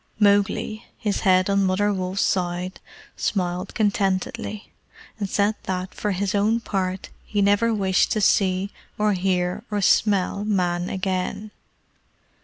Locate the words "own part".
6.33-7.11